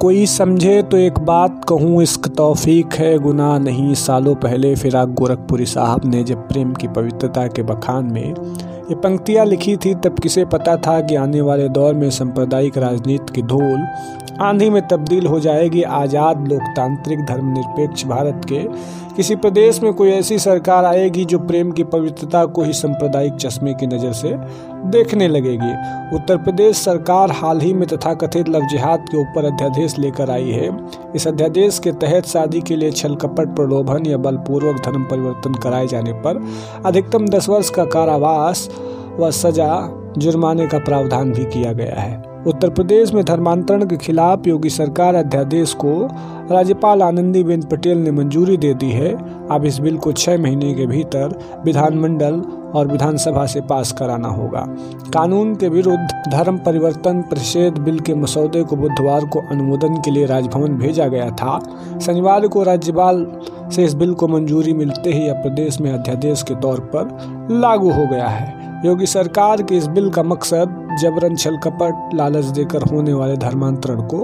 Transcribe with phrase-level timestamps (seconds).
[0.00, 5.66] कोई समझे तो एक बात कहूँ इश्क तौफीक है, गुनाह नहीं। सालों पहले फिराक गोरखपुरी
[5.66, 8.28] साहब ने जब प्रेम की पवित्रता के बखान में
[8.88, 13.32] ये पंक्तियाँ लिखी थी, तब किसे पता था कि आने वाले दौर में सांप्रदायिक राजनीति
[13.34, 13.86] की धूल
[14.40, 18.58] आंधी में तब्दील हो जाएगी आज़ाद लोकतांत्रिक धर्मनिरपेक्ष भारत के।
[19.16, 23.74] किसी प्रदेश में कोई ऐसी सरकार आएगी जो प्रेम की पवित्रता को ही सांप्रदायिक चश्मे
[23.74, 24.34] की नज़र से
[24.90, 25.72] देखने लगेगी।
[26.16, 30.70] उत्तर प्रदेश सरकार हाल ही में तथाकथित लव जिहाद के ऊपर अध्यादेश लेकर आई है।
[31.14, 35.86] इस अध्यादेश के तहत शादी के लिए छल कपट प्रलोभन या बलपूर्वक धर्म परिवर्तन कराए
[35.86, 36.44] जाने पर
[36.86, 38.68] अधिकतम दस वर्ष का कारावास
[39.20, 39.74] व सजा
[40.18, 45.14] जुर्माने का प्रावधान भी किया गया है। उत्तर प्रदेश में धर्मांतरण के खिलाफ योगी सरकार
[45.14, 46.08] अध्यादेश को
[46.50, 49.10] राज्यपाल आनंदीबेन पटेल ने मंजूरी दे दी है।
[49.48, 52.34] अब इस बिल को छह महीने के भीतर विधानमंडल
[52.74, 54.64] और विधानसभा से पास कराना होगा।
[55.14, 60.26] कानून के विरुद्ध धर्म परिवर्तन प्रतिषेध बिल के मसौदे को बुधवार को अनुमोदन के लिए
[60.26, 61.58] राजभवन भेजा गया था।
[62.02, 63.26] शनिवार को राज्यपाल
[63.72, 67.90] से इस बिल को मंजूरी मिलते ही अब प्रदेश में अध्यादेश के तौर पर लागू
[67.90, 68.54] हो गया है।
[68.86, 74.00] योगी सरकार के इस बिल का मकसद जबरन छल कपट लालच देकर होने वाले धर्मांतरण
[74.02, 74.18] को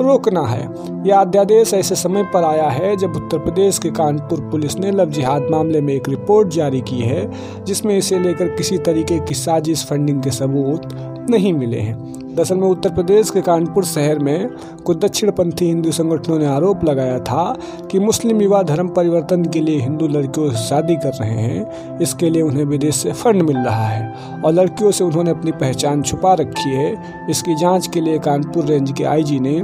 [0.00, 0.62] रोकना है।
[1.08, 5.10] यह अध्यादेश ऐसे समय पर आया है जब उत्तर प्रदेश के कानपुर पुलिस ने लव
[5.10, 7.30] जिहाद मामले में एक रिपोर्ट जारी की है,
[7.64, 10.88] जिसमें इसे लेकर किसी तरीके की साजिश फंडिंग के सबूत
[11.30, 14.50] नहीं मिले हैं। दरअसल में उत्तर प्रदेश के कानपुर शहर में
[14.86, 17.58] कुछ दक्षिणपंथी हिंदू संगठनों ने आरोप लगाया था
[17.90, 22.30] कि मुस्लिम युवा धर्म परिवर्तन के लिए हिंदू लड़कियों से शादी कर रहे हैं। इसके
[22.30, 26.34] लिए उन्हें विदेश से फंड मिल रहा है और लड़कियों से उन्होंने अपनी पहचान छुपा
[26.34, 26.96] रखी है।
[27.30, 29.62] इसकी जाँच के लिए कानपुर रेंज के आईजी ने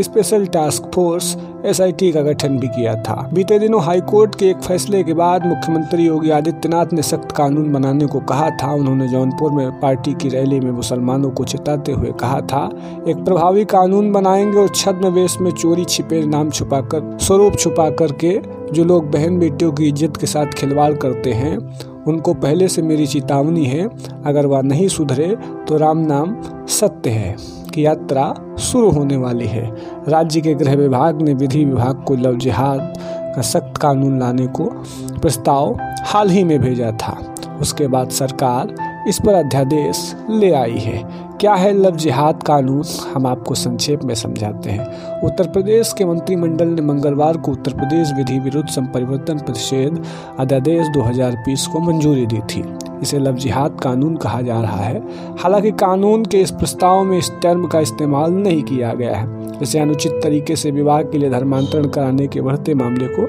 [0.00, 5.02] स्पेशल टास्क फोर्स एसआईटी का गठन भी किया था। बीते दिनों हाईकोर्ट के एक फैसले
[5.02, 9.80] के बाद मुख्यमंत्री योगी आदित्यनाथ ने सख्त कानून बनाने को कहा था। उन्होंने जौनपुर में
[9.80, 12.64] पार्टी की रैली में मुसलमानों को चिताते हुए कहा था,
[13.08, 18.38] एक प्रभावी कानून बनाएँगे और छद्म वेश में चोरी छिपे नाम छुपाकर, स्वरूप छुपा करके
[18.72, 21.58] जो लोग बहन बेटियों की इज़्ज़त के साथ खिलवाड़ करते हैं
[22.06, 23.88] उनको पहले से मेरी चेतावनी है,
[24.26, 25.36] अगर वह नहीं सुधरे
[25.68, 26.36] तो राम नाम
[26.70, 27.36] सत्य है
[27.74, 29.66] कि यात्रा शुरू होने वाली है।
[30.08, 32.92] राज्य के गृह विभाग ने विधि विभाग को लव जिहाद
[33.36, 34.64] का सख्त कानून लाने को
[35.12, 37.16] प्रस्ताव हाल ही में भेजा था।
[37.60, 38.74] उसके बाद सरकार
[39.08, 41.08] इस पर अध्यादेश ले आई है।
[41.40, 42.82] क्या है लव जिहाद कानून?
[43.14, 48.12] हम आपको संक्षेप में समझाते हैं। उत्तर प्रदेश के मंत्रिमंडल ने मंगलवार को उत्तर प्रदेश
[48.16, 50.04] विधि विरुद्ध संपरिवर्तन प्रतिषेध
[50.38, 55.02] अध्यादेश 2020 को मंजूरी दी थी। इसे लव जिहाद कानून कहा जा रहा है।
[55.38, 59.78] हालाँकि कानून के इस प्रस्ताव में इस टर्म का इस्तेमाल नहीं किया गया है। इसे
[59.78, 63.26] अनुचित तरीके से विवाह के लिए धर्मांतरण कराने के बढ़ते मामले को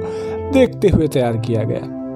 [0.52, 2.07] देखते हुए तैयार किया गया।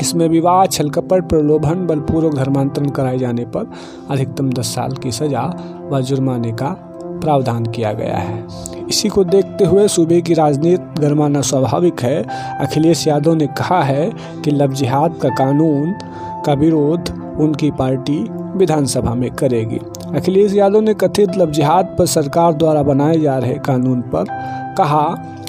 [0.00, 3.70] इसमें विवाह, छलकपट, प्रलोभन, बलपूर्वक धर्मांतरण कराए जाने पर
[4.10, 5.42] अधिकतम 10 साल की सजा
[5.92, 6.76] व जुर्माने का
[7.14, 8.46] प्रावधान किया गया है।
[8.88, 12.22] इसी को देखते हुए सूबे की राजनीति गरमाना स्वाभाविक है।
[12.60, 14.12] अखिलेश यादव ने कहा है
[14.44, 15.94] कि लव जिहाद का कानून
[16.46, 18.18] का विरोध उनकी पार्टी
[18.58, 19.78] विधानसभा में करेगी।
[20.14, 24.24] अखिलेश यादव ने कथित लव जिहाद पर सरकार द्वारा बनाए जा रहे कानून पर
[24.78, 25.06] कहा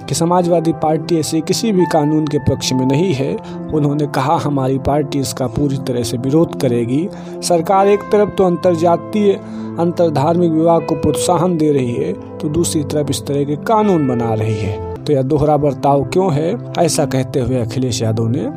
[0.10, 3.36] कि समाजवादी पार्टी ऐसे किसी भी कानून के पक्ष में नहीं है,
[3.74, 7.08] उन्होंने कहा, हमारी पार्टी इसका पूरी तरह से विरोध करेगी।
[7.42, 9.34] सरकार एक तरफ़ तो अंतर्जातीय,
[9.80, 14.34] अंतरधार्मिक विवाह को प्रोत्साहन दे रही है तो दूसरी तरफ़ इस तरह के कानून बना
[14.34, 16.56] रही है। तो यह दोहरा बर्ताव क्यों है?
[16.80, 18.50] ऐसा कहते हुए अखिलेश यादव ने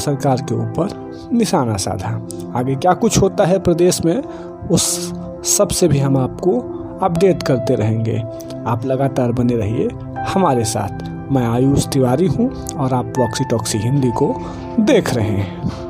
[0.00, 2.28] सरकार के ऊपर निशाना साधा।
[2.58, 4.22] आगे क्या कुछ होता है प्रदेश में,
[4.70, 5.12] उस
[5.48, 6.58] सबसे भी हम आपको
[7.02, 8.22] अपडेट करते रहेंगे।
[8.66, 9.88] आप लगातार बने रहिए।
[10.28, 14.34] हमारे साथ मैं आयुष तिवारी हूँ और आप वॉक्सी टॉक्सी हिंदी को
[14.80, 15.89] देख रहे हैं।